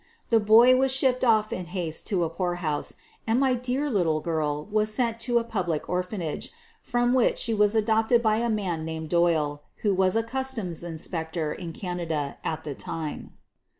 The 0.31 0.39
boy 0.39 0.75
was 0.77 0.91
shipped 0.91 1.23
off 1.23 1.53
in 1.53 1.65
haste 1.67 2.07
to 2.07 2.21
the 2.21 2.29
poorhouse, 2.29 2.95
and 3.27 3.39
my 3.39 3.53
dear 3.53 3.87
little 3.87 4.19
girl 4.19 4.65
was 4.65 4.91
sent 4.91 5.19
to 5.19 5.37
a 5.37 5.43
public 5.43 5.87
orphan 5.87 6.23
age, 6.23 6.51
from 6.81 7.13
which 7.13 7.37
she 7.37 7.53
was 7.53 7.75
adopted 7.75 8.19
by 8.23 8.37
a 8.37 8.49
man 8.49 8.83
named 8.83 9.09
Doyle, 9.11 9.61
who 9.83 9.93
was 9.93 10.15
a 10.15 10.23
customs 10.23 10.83
inspector 10.83 11.53
in 11.53 11.71
Canada 11.71 12.39
at 12.43 12.63
the 12.63 12.73
time. 12.73 13.37